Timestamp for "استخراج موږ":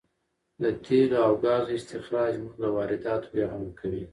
1.77-2.55